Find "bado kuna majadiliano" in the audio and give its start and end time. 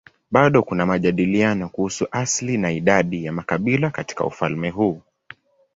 0.31-1.69